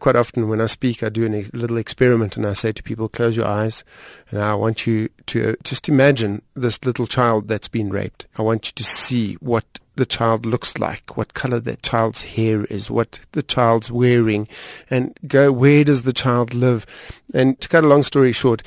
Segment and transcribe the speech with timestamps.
[0.00, 3.08] Quite often when I speak, I do a little experiment and I say to people,
[3.08, 3.82] close your eyes
[4.30, 8.28] and I want you to uh, just imagine this little child that's been raped.
[8.38, 9.64] I want you to see what
[9.96, 14.46] the child looks like, what color that child's hair is, what the child's wearing,
[14.88, 16.86] and go, where does the child live?
[17.34, 18.62] And to cut a long story short,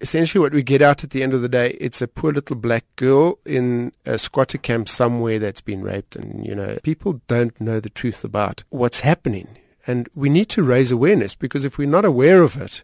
[0.00, 2.56] essentially what we get out at the end of the day, it's a poor little
[2.56, 6.16] black girl in a squatter camp somewhere that's been raped.
[6.16, 9.58] And, you know, people don't know the truth about what's happening.
[9.86, 12.82] And we need to raise awareness because if we're not aware of it,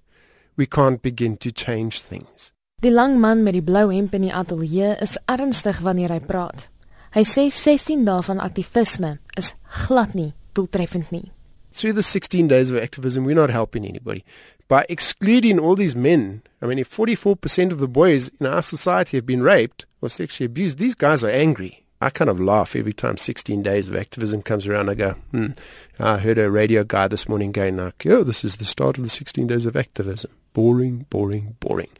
[0.56, 2.52] we can't begin to change things.
[2.82, 6.68] Die lang man met die blou hemp in die ateljee is ernstig wanneer hy praat.
[7.14, 9.52] Hy sê 16 dae van aktivisme is
[9.86, 11.30] glad nie doeltreffend nie.
[11.72, 14.24] Through the 16 days of activism, we're not helping anybody.
[14.68, 19.16] By excluding all these men, I mean, if 44% of the boys in our society
[19.16, 21.81] have been raped or sexually abused, these guys are angry.
[22.02, 24.90] I kind of laugh every time 16 days of activism comes around.
[24.90, 25.52] I go, hmm.
[26.00, 29.04] I heard a radio guy this morning going like, "Oh, this is the start of
[29.04, 30.32] the 16 days of activism.
[30.52, 31.90] Boring, boring, boring."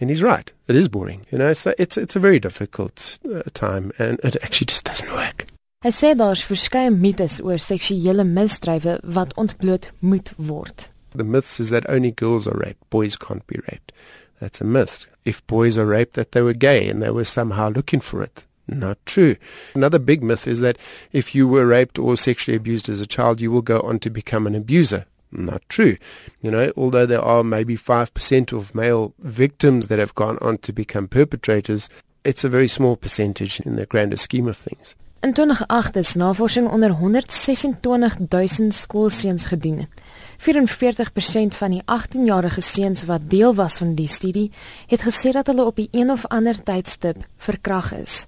[0.00, 0.52] And he's right.
[0.68, 1.26] It is boring.
[1.32, 4.84] You know, it's a, it's it's a very difficult uh, time, and it actually just
[4.84, 5.46] doesn't work.
[5.82, 10.86] Hy sê daar's verskeie mites oor seksuele misdrywe wat ontbloot moet word.
[11.14, 13.92] The myth is that only girls are raped, boys can't be raped.
[14.40, 15.06] That's a myth.
[15.24, 18.46] If boys are raped, that they were gay and they were somehow looking for it.
[18.68, 19.36] Not true.
[19.74, 20.78] Another big myth is that
[21.12, 24.10] if you were raped or sexually abused as a child, you will go on to
[24.10, 25.06] become an abuser.
[25.32, 25.96] Not true.
[26.42, 30.72] You know, although there are maybe 5% of male victims that have gone on to
[30.72, 31.88] become perpetrators,
[32.24, 34.94] it's a very small percentage in the grander scheme of things.
[35.20, 39.88] In 2008 is navorsing onder 126000 skoolseuns gedoen.
[40.38, 44.50] 44% van die 18-jarige seuns wat deel was van die studie,
[44.86, 48.26] het gesê dat hulle op die een of ander tydstip verkragt is.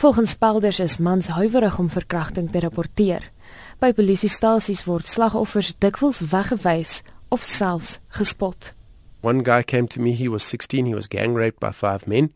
[0.00, 0.36] Volgens
[0.78, 3.30] is mans huiwerig om verkrachting te rapporteer.
[3.78, 8.72] By polisiestasies word slagoffers dikwels weggewys of selfs gespot.
[9.20, 12.32] One guy came to me, he was 16, he was gang raped by five men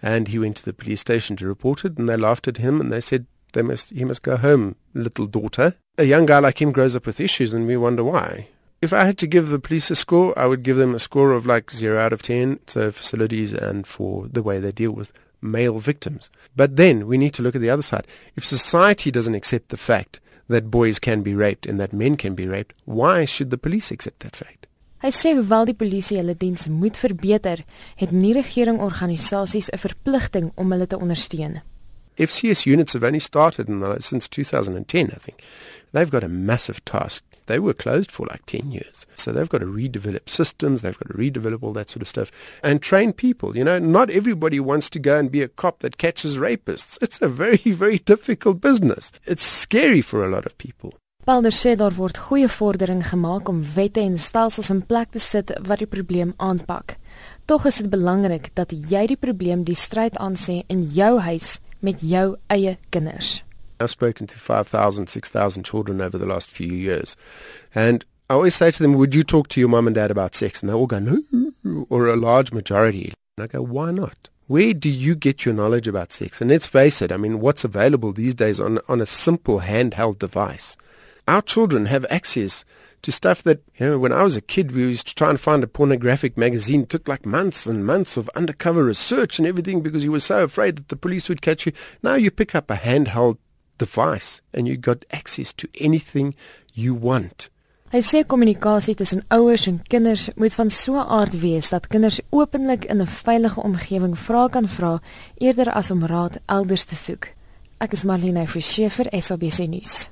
[0.00, 2.80] and he went to the police station to report it and they laughed at him
[2.80, 5.74] and they said they must he must go home, little daughter.
[5.98, 8.48] A young guy like him grows up with issues and we wonder why.
[8.80, 11.32] If I had to give the police a score, I would give them a score
[11.32, 15.12] of like 0 out of 10, so facilities and for the way they deal with
[15.42, 16.30] male victims.
[16.56, 18.06] But then we need to look at the other side.
[18.36, 22.34] If society doesn't accept the fact that boys can be raped and that men can
[22.34, 24.66] be raped, why should the police accept that fact?
[25.02, 27.64] Hy sê hoewel die polisie hulle diens moet verbeter,
[27.98, 31.60] het nie regering organisasies 'n verpligting om hulle te ondersteun.
[32.16, 35.42] FCS units have only started in the, since 2010, I think.
[35.92, 37.24] They've got a massive task.
[37.46, 39.06] They were closed for like 10 years.
[39.14, 42.30] So they've got to redevelop systems, they've got to redevelop all that sort of stuff
[42.62, 43.56] and train people.
[43.56, 46.98] You know, not everybody wants to go and be a cop that catches rapists.
[47.02, 49.12] It's a very, very difficult business.
[49.24, 50.94] It's scary for a lot of people.
[51.24, 55.52] Balder sê daar word goeie vordering gemaak om wette en stelsels in plek te sit
[55.68, 56.96] wat die probleem aanpak.
[57.46, 62.02] Tog is dit belangrik dat jy die probleem die stryd aansê in jou huis met
[62.02, 63.44] jou eie kinders.
[63.82, 67.16] I've spoken to 5,000, 6,000 children over the last few years.
[67.74, 70.34] And I always say to them, Would you talk to your mum and dad about
[70.34, 70.60] sex?
[70.60, 73.12] And they all go, No, or a large majority.
[73.36, 74.28] And I go, Why not?
[74.46, 76.40] Where do you get your knowledge about sex?
[76.40, 80.18] And let's face it, I mean, what's available these days on, on a simple handheld
[80.18, 80.76] device?
[81.28, 82.64] Our children have access
[83.02, 85.40] to stuff that, you know, when I was a kid, we used to try and
[85.40, 86.82] find a pornographic magazine.
[86.82, 90.44] It took like months and months of undercover research and everything because you were so
[90.44, 91.72] afraid that the police would catch you.
[92.02, 93.38] Now you pick up a handheld
[93.82, 96.34] device and you got access to anything
[96.74, 97.48] you want.
[97.92, 102.20] Hy sê kommunikasie tussen ouers en kinders moet van so 'n aard wees dat kinders
[102.30, 105.00] openlik in 'n veilige omgewing vra kan vra
[105.36, 107.28] eerder as om raad elders te soek.
[107.78, 110.11] Ek is Marlene Forsie vir SABC nuus.